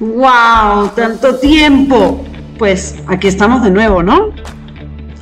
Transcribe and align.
¡Wow! 0.00 0.88
¡Tanto 0.96 1.38
tiempo! 1.40 2.24
Pues 2.58 2.94
aquí 3.06 3.28
estamos 3.28 3.62
de 3.62 3.70
nuevo, 3.70 4.02
¿no? 4.02 4.30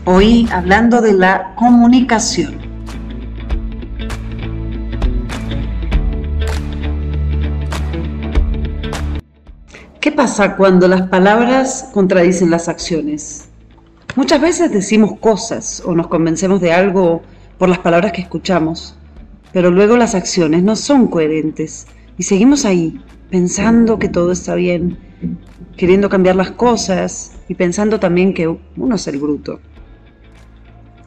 Hoy 0.05 0.49
hablando 0.53 1.01
de 1.01 1.15
la 1.15 1.53
comunicación. 1.57 2.61
¿Qué 10.01 10.13
pasa 10.13 10.55
cuando 10.55 10.87
las 10.87 11.09
palabras 11.09 11.91
contradicen 11.93 12.53
las 12.53 12.69
acciones? 12.69 13.49
Muchas 14.15 14.41
veces 14.41 14.71
decimos 14.71 15.19
cosas 15.19 15.83
o 15.85 15.97
nos 15.97 16.07
convencemos 16.07 16.61
de 16.61 16.73
algo 16.73 17.23
por 17.59 17.69
las 17.69 17.81
palabras 17.81 18.13
que 18.13 18.21
escuchamos, 18.21 18.97
pero 19.53 19.73
luego 19.73 19.97
las 19.97 20.15
acciones 20.15 20.63
no 20.63 20.77
son 20.77 21.09
coherentes 21.09 21.89
y 22.17 22.23
seguimos 22.23 22.65
ahí, 22.65 23.01
pensando 23.31 23.99
que 23.99 24.09
todo 24.09 24.33
está 24.33 24.55
bien, 24.55 24.99
queriendo 25.77 26.09
cambiar 26.09 26.37
las 26.37 26.51
cosas 26.53 27.33
y 27.49 27.55
pensando 27.55 28.01
también 28.01 28.35
que 28.35 28.49
uno 28.49 28.95
es 28.95 29.07
el 29.07 29.19
bruto. 29.19 29.61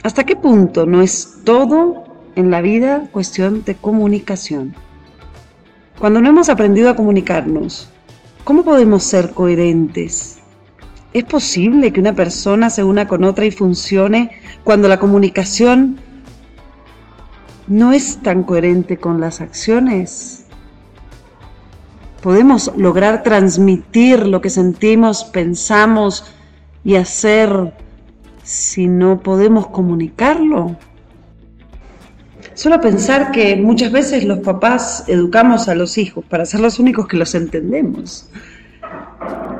¿Hasta 0.03 0.23
qué 0.23 0.35
punto 0.35 0.85
no 0.85 1.01
es 1.01 1.39
todo 1.43 2.03
en 2.35 2.49
la 2.49 2.61
vida 2.61 3.07
cuestión 3.11 3.63
de 3.63 3.75
comunicación? 3.75 4.73
Cuando 5.99 6.21
no 6.21 6.29
hemos 6.29 6.49
aprendido 6.49 6.89
a 6.89 6.95
comunicarnos, 6.95 7.89
¿cómo 8.43 8.63
podemos 8.63 9.03
ser 9.03 9.31
coherentes? 9.31 10.39
¿Es 11.13 11.23
posible 11.25 11.91
que 11.91 11.99
una 11.99 12.15
persona 12.15 12.69
se 12.69 12.83
una 12.83 13.07
con 13.07 13.23
otra 13.23 13.45
y 13.45 13.51
funcione 13.51 14.31
cuando 14.63 14.87
la 14.87 14.97
comunicación 14.97 15.99
no 17.67 17.91
es 17.91 18.17
tan 18.23 18.43
coherente 18.43 18.97
con 18.97 19.19
las 19.19 19.41
acciones? 19.41 20.40
Podemos 22.21 22.71
lograr 22.77 23.23
transmitir 23.23 24.27
lo 24.27 24.41
que 24.41 24.49
sentimos, 24.49 25.23
pensamos 25.25 26.25
y 26.83 26.95
hacer 26.95 27.73
si 28.43 28.87
no 28.87 29.19
podemos 29.19 29.67
comunicarlo? 29.67 30.77
Solo 32.53 32.79
pensar 32.79 33.31
que 33.31 33.55
muchas 33.55 33.91
veces 33.91 34.23
los 34.23 34.39
papás 34.39 35.05
educamos 35.07 35.67
a 35.67 35.75
los 35.75 35.97
hijos 35.97 36.23
para 36.25 36.45
ser 36.45 36.59
los 36.59 36.79
únicos 36.79 37.07
que 37.07 37.17
los 37.17 37.33
entendemos. 37.33 38.29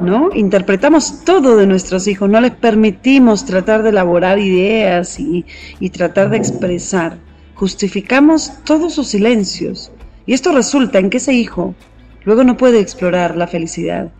¿No? 0.02 0.30
Interpretamos 0.34 1.24
todo 1.24 1.58
de 1.58 1.68
nuestros 1.68 2.08
hijos, 2.08 2.30
no 2.30 2.42
les 2.42 2.52
permitimos 2.52 3.46
tratar 3.46 3.84
de 3.84 3.90
elaborar 3.90 4.40
ideas 4.40 5.20
y, 5.20 5.46
y 5.80 5.90
tratar 5.92 6.32
de 6.32 6.38
expresar. 6.38 7.18
Justificamos 7.54 8.52
todos 8.66 8.96
sus 8.96 9.08
silencios. 9.08 9.92
Y 10.26 10.34
esto 10.34 10.52
resulta 10.54 10.98
en 11.00 11.10
que 11.10 11.18
ese 11.18 11.34
hijo 11.34 11.76
Luego 12.24 12.44
no 12.44 12.58
puede 12.58 12.80
explorar 12.80 13.36
la 13.36 13.48
felicidad, 13.48 14.12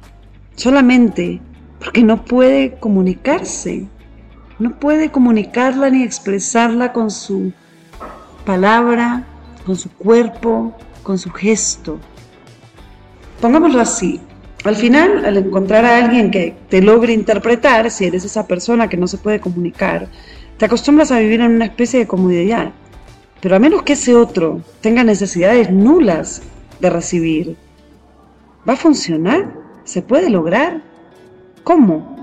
solamente 0.56 1.40
porque 1.80 2.04
no 2.04 2.26
puede 2.26 2.74
comunicarse, 2.80 3.88
no 4.60 4.80
puede 4.80 5.12
comunicarla 5.12 5.90
ni 5.90 6.04
expresarla 6.04 6.94
con 6.94 7.12
su 7.12 7.52
palabra, 8.46 9.26
con 9.66 9.76
su 9.76 9.92
cuerpo, 9.92 10.76
con 11.04 11.18
su 11.18 11.32
gesto. 11.32 12.00
Pongámoslo 13.40 13.82
así, 13.82 14.20
al 14.64 14.76
final, 14.76 15.26
al 15.26 15.38
encontrar 15.38 15.86
a 15.86 15.98
alguien 15.98 16.30
que 16.30 16.56
te 16.70 16.82
logre 16.82 17.14
interpretar, 17.14 17.90
si 17.90 18.06
eres 18.06 18.26
esa 18.26 18.46
persona 18.46 18.90
que 18.90 18.98
no 18.98 19.08
se 19.08 19.18
puede 19.18 19.40
comunicar, 19.40 20.08
te 20.58 20.66
acostumbras 20.66 21.12
a 21.12 21.20
vivir 21.20 21.42
en 21.42 21.52
una 21.54 21.66
especie 21.66 22.00
de 22.00 22.08
comodidad. 22.08 22.72
Pero 23.42 23.56
a 23.56 23.60
menos 23.60 23.82
que 23.82 23.94
ese 23.94 24.16
otro 24.16 24.62
tenga 24.82 25.04
necesidades 25.04 25.72
nulas 25.72 26.44
de 26.80 26.90
recibir, 26.92 27.58
¿Va 28.68 28.74
a 28.74 28.78
funcionar? 28.78 29.54
¿Se 29.84 30.02
puede 30.02 30.30
lograr? 30.30 30.82
¿Cómo? 31.64 32.16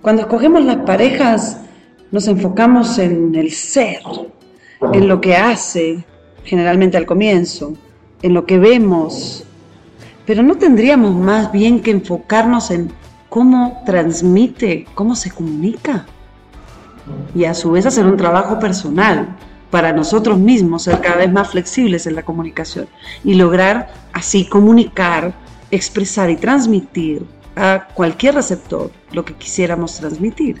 Cuando 0.00 0.22
escogemos 0.22 0.64
las 0.64 0.78
parejas, 0.78 1.60
nos 2.10 2.26
enfocamos 2.26 2.98
en 2.98 3.34
el 3.34 3.52
ser, 3.52 4.00
en 4.92 5.08
lo 5.08 5.20
que 5.20 5.36
hace, 5.36 6.04
generalmente 6.44 6.96
al 6.96 7.06
comienzo, 7.06 7.74
en 8.22 8.34
lo 8.34 8.46
que 8.46 8.58
vemos, 8.58 9.44
pero 10.26 10.42
no 10.42 10.56
tendríamos 10.56 11.14
más 11.14 11.52
bien 11.52 11.80
que 11.80 11.90
enfocarnos 11.90 12.70
en 12.70 12.90
cómo 13.28 13.82
transmite, 13.84 14.86
cómo 14.94 15.14
se 15.14 15.30
comunica 15.30 16.06
y 17.34 17.44
a 17.44 17.54
su 17.54 17.72
vez 17.72 17.86
hacer 17.86 18.06
un 18.06 18.16
trabajo 18.16 18.58
personal 18.58 19.36
para 19.72 19.94
nosotros 19.94 20.38
mismos 20.38 20.82
ser 20.82 21.00
cada 21.00 21.16
vez 21.16 21.32
más 21.32 21.50
flexibles 21.50 22.06
en 22.06 22.14
la 22.14 22.22
comunicación 22.22 22.88
y 23.24 23.34
lograr 23.34 23.90
así 24.12 24.44
comunicar, 24.44 25.32
expresar 25.70 26.28
y 26.28 26.36
transmitir 26.36 27.24
a 27.56 27.88
cualquier 27.94 28.34
receptor 28.34 28.90
lo 29.12 29.24
que 29.24 29.32
quisiéramos 29.32 29.96
transmitir. 29.96 30.60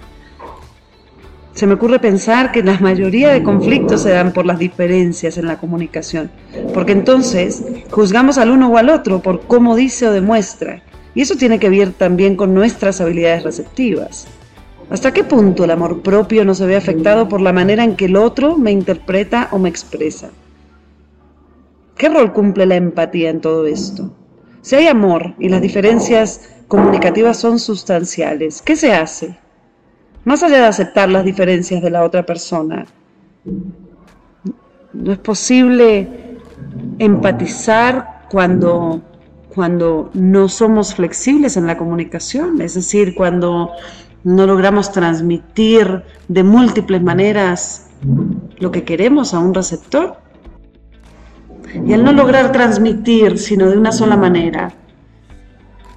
Se 1.52 1.66
me 1.66 1.74
ocurre 1.74 1.98
pensar 1.98 2.52
que 2.52 2.62
la 2.62 2.80
mayoría 2.80 3.28
de 3.28 3.42
conflictos 3.42 4.00
se 4.02 4.08
dan 4.08 4.32
por 4.32 4.46
las 4.46 4.58
diferencias 4.58 5.36
en 5.36 5.46
la 5.46 5.58
comunicación, 5.58 6.30
porque 6.72 6.92
entonces 6.92 7.62
juzgamos 7.90 8.38
al 8.38 8.50
uno 8.50 8.70
o 8.70 8.78
al 8.78 8.88
otro 8.88 9.20
por 9.20 9.42
cómo 9.42 9.76
dice 9.76 10.08
o 10.08 10.12
demuestra, 10.12 10.82
y 11.14 11.20
eso 11.20 11.36
tiene 11.36 11.58
que 11.58 11.68
ver 11.68 11.92
también 11.92 12.34
con 12.34 12.54
nuestras 12.54 13.02
habilidades 13.02 13.42
receptivas. 13.42 14.26
¿Hasta 14.92 15.14
qué 15.14 15.24
punto 15.24 15.64
el 15.64 15.70
amor 15.70 16.02
propio 16.02 16.44
no 16.44 16.54
se 16.54 16.66
ve 16.66 16.76
afectado 16.76 17.26
por 17.26 17.40
la 17.40 17.54
manera 17.54 17.82
en 17.82 17.96
que 17.96 18.04
el 18.04 18.14
otro 18.14 18.58
me 18.58 18.72
interpreta 18.72 19.48
o 19.50 19.58
me 19.58 19.70
expresa? 19.70 20.28
¿Qué 21.96 22.10
rol 22.10 22.34
cumple 22.34 22.66
la 22.66 22.76
empatía 22.76 23.30
en 23.30 23.40
todo 23.40 23.64
esto? 23.64 24.14
Si 24.60 24.76
hay 24.76 24.88
amor 24.88 25.34
y 25.38 25.48
las 25.48 25.62
diferencias 25.62 26.50
comunicativas 26.68 27.38
son 27.38 27.58
sustanciales, 27.58 28.60
¿qué 28.60 28.76
se 28.76 28.92
hace? 28.92 29.38
Más 30.24 30.42
allá 30.42 30.58
de 30.58 30.66
aceptar 30.66 31.08
las 31.08 31.24
diferencias 31.24 31.80
de 31.80 31.90
la 31.90 32.04
otra 32.04 32.26
persona, 32.26 32.84
no 34.92 35.10
es 35.10 35.18
posible 35.20 36.36
empatizar 36.98 38.26
cuando, 38.30 39.00
cuando 39.54 40.10
no 40.12 40.50
somos 40.50 40.94
flexibles 40.94 41.56
en 41.56 41.66
la 41.66 41.78
comunicación, 41.78 42.60
es 42.60 42.74
decir, 42.74 43.14
cuando 43.14 43.70
no 44.24 44.46
logramos 44.46 44.92
transmitir 44.92 46.04
de 46.28 46.42
múltiples 46.44 47.02
maneras 47.02 47.88
lo 48.58 48.70
que 48.70 48.84
queremos 48.84 49.34
a 49.34 49.38
un 49.38 49.54
receptor. 49.54 50.16
Y 51.86 51.92
al 51.92 52.04
no 52.04 52.12
lograr 52.12 52.52
transmitir 52.52 53.38
sino 53.38 53.70
de 53.70 53.78
una 53.78 53.92
sola 53.92 54.16
manera, 54.16 54.72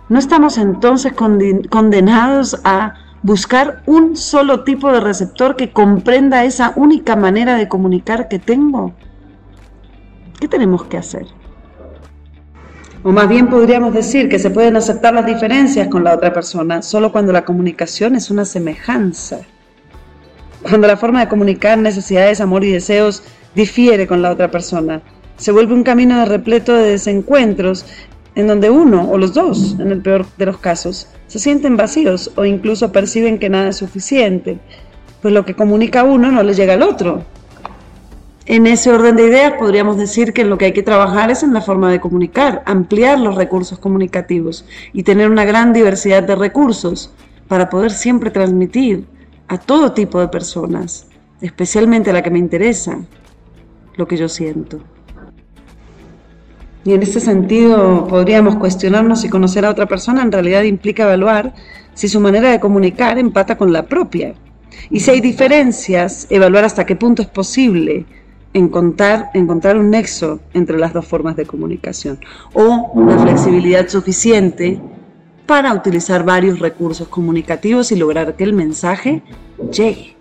¿no 0.09 0.19
estamos 0.19 0.57
entonces 0.57 1.13
condenados 1.13 2.59
a 2.63 2.93
buscar 3.23 3.81
un 3.85 4.15
solo 4.15 4.63
tipo 4.63 4.91
de 4.91 5.01
receptor 5.01 5.55
que 5.55 5.71
comprenda 5.71 6.45
esa 6.45 6.73
única 6.75 7.15
manera 7.15 7.55
de 7.55 7.67
comunicar 7.67 8.29
que 8.29 8.39
tengo? 8.39 8.93
¿Qué 10.39 10.47
tenemos 10.47 10.85
que 10.85 10.97
hacer? 10.97 11.27
O 13.07 13.11
más 13.11 13.29
bien 13.29 13.51
podríamos 13.51 13.93
decir 13.93 14.29
que 14.29 14.39
se 14.39 14.49
pueden 14.49 14.75
aceptar 14.77 15.13
las 15.13 15.27
diferencias 15.27 15.89
con 15.89 16.03
la 16.03 16.15
otra 16.15 16.33
persona 16.33 16.81
solo 16.81 17.11
cuando 17.11 17.31
la 17.31 17.45
comunicación 17.45 18.15
es 18.15 18.31
una 18.31 18.45
semejanza. 18.45 19.41
Cuando 20.63 20.87
la 20.87 20.97
forma 20.97 21.19
de 21.19 21.27
comunicar 21.27 21.77
necesidades, 21.77 22.41
amor 22.41 22.63
y 22.63 22.71
deseos 22.71 23.21
difiere 23.53 24.07
con 24.07 24.23
la 24.23 24.31
otra 24.31 24.49
persona. 24.49 25.03
Se 25.37 25.51
vuelve 25.51 25.75
un 25.75 25.83
camino 25.83 26.25
repleto 26.25 26.73
de 26.73 26.89
desencuentros 26.89 27.85
en 28.33 28.47
donde 28.47 28.71
uno 28.71 29.07
o 29.11 29.19
los 29.19 29.35
dos, 29.35 29.75
en 29.79 29.91
el 29.91 30.01
peor 30.01 30.25
de 30.39 30.47
los 30.47 30.57
casos, 30.57 31.07
se 31.27 31.37
sienten 31.37 31.77
vacíos 31.77 32.31
o 32.35 32.43
incluso 32.43 32.91
perciben 32.91 33.37
que 33.37 33.51
nada 33.51 33.69
es 33.69 33.75
suficiente, 33.75 34.57
pues 35.21 35.31
lo 35.31 35.45
que 35.45 35.53
comunica 35.53 36.03
uno 36.03 36.31
no 36.31 36.41
le 36.41 36.55
llega 36.55 36.73
al 36.73 36.81
otro, 36.81 37.23
en 38.45 38.67
ese 38.67 38.91
orden 38.91 39.15
de 39.15 39.27
ideas 39.27 39.53
podríamos 39.57 39.97
decir 39.97 40.31
que 40.31 40.45
lo 40.45 40.57
que 40.57 40.65
hay 40.65 40.73
que 40.73 40.83
trabajar 40.83 41.31
es 41.31 41.41
en 41.41 41.53
la 41.53 41.61
forma 41.61 41.91
de 41.91 41.99
comunicar, 41.99 42.61
ampliar 42.65 43.19
los 43.19 43.35
recursos 43.35 43.79
comunicativos 43.79 44.65
y 44.93 45.01
tener 45.01 45.29
una 45.31 45.45
gran 45.45 45.73
diversidad 45.73 46.21
de 46.21 46.35
recursos 46.35 47.11
para 47.47 47.69
poder 47.69 47.91
siempre 47.91 48.29
transmitir 48.29 49.05
a 49.47 49.57
todo 49.57 49.93
tipo 49.93 50.19
de 50.19 50.27
personas, 50.27 51.07
especialmente 51.41 52.11
a 52.11 52.13
la 52.13 52.21
que 52.21 52.29
me 52.29 52.39
interesa, 52.39 52.99
lo 53.95 54.07
que 54.07 54.17
yo 54.17 54.29
siento. 54.29 54.79
Y 56.83 56.93
en 56.93 57.01
este 57.01 57.19
sentido 57.19 58.07
podríamos 58.07 58.57
cuestionarnos 58.57 59.21
si 59.21 59.29
conocer 59.29 59.65
a 59.65 59.71
otra 59.71 59.87
persona 59.87 60.21
en 60.21 60.31
realidad 60.31 60.61
implica 60.61 61.03
evaluar 61.03 61.55
si 61.95 62.07
su 62.07 62.19
manera 62.19 62.51
de 62.51 62.59
comunicar 62.59 63.17
empata 63.17 63.57
con 63.57 63.73
la 63.73 63.87
propia. 63.87 64.35
Y 64.91 64.99
si 64.99 65.09
hay 65.09 65.19
diferencias, 65.19 66.27
evaluar 66.29 66.63
hasta 66.63 66.85
qué 66.85 66.95
punto 66.95 67.23
es 67.23 67.27
posible 67.27 68.05
encontrar, 68.55 69.29
encontrar 69.33 69.77
un 69.77 69.91
nexo 69.91 70.39
entre 70.53 70.79
las 70.79 70.93
dos 70.93 71.05
formas 71.05 71.35
de 71.35 71.45
comunicación 71.45 72.19
o 72.53 72.89
una 72.93 73.19
flexibilidad 73.19 73.87
suficiente 73.87 74.81
para 75.45 75.73
utilizar 75.73 76.23
varios 76.23 76.59
recursos 76.59 77.07
comunicativos 77.07 77.91
y 77.91 77.97
lograr 77.97 78.35
que 78.35 78.45
el 78.45 78.53
mensaje 78.53 79.21
llegue. 79.71 80.15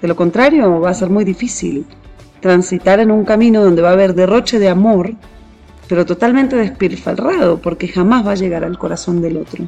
De 0.00 0.08
lo 0.08 0.16
contrario, 0.16 0.80
va 0.80 0.90
a 0.90 0.94
ser 0.94 1.10
muy 1.10 1.24
difícil 1.24 1.84
transitar 2.40 3.00
en 3.00 3.10
un 3.10 3.24
camino 3.24 3.62
donde 3.62 3.82
va 3.82 3.90
a 3.90 3.92
haber 3.92 4.14
derroche 4.14 4.58
de 4.58 4.68
amor 4.68 5.14
pero 5.88 6.04
totalmente 6.04 6.54
despilfarrado 6.54 7.60
porque 7.60 7.88
jamás 7.88 8.26
va 8.26 8.32
a 8.32 8.36
llegar 8.36 8.62
al 8.62 8.78
corazón 8.78 9.22
del 9.22 9.38
otro. 9.38 9.66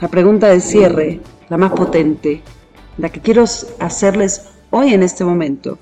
La 0.00 0.08
pregunta 0.08 0.48
de 0.48 0.60
cierre, 0.60 1.20
la 1.48 1.56
más 1.56 1.72
potente, 1.72 2.42
la 2.98 3.08
que 3.08 3.20
quiero 3.20 3.44
hacerles 3.80 4.50
hoy 4.70 4.92
en 4.92 5.02
este 5.02 5.24
momento. 5.24 5.78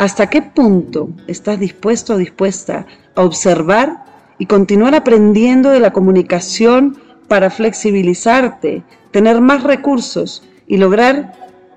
¿Hasta 0.00 0.30
qué 0.30 0.40
punto 0.40 1.10
estás 1.26 1.60
dispuesto 1.60 2.14
o 2.14 2.16
dispuesta 2.16 2.86
a 3.14 3.22
observar 3.22 4.02
y 4.38 4.46
continuar 4.46 4.94
aprendiendo 4.94 5.68
de 5.68 5.78
la 5.78 5.92
comunicación 5.92 6.96
para 7.28 7.50
flexibilizarte, 7.50 8.82
tener 9.10 9.42
más 9.42 9.62
recursos 9.62 10.42
y 10.66 10.78
lograr 10.78 11.34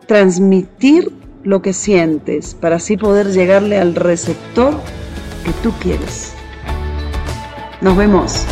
transmitir 0.08 1.12
lo 1.44 1.62
que 1.62 1.74
sientes 1.74 2.56
para 2.56 2.78
así 2.78 2.96
poder 2.96 3.28
llegarle 3.34 3.78
al 3.78 3.94
receptor 3.94 4.80
que 5.44 5.52
tú 5.62 5.74
quieres? 5.82 6.34
Nos 7.82 7.98
vemos. 7.98 8.46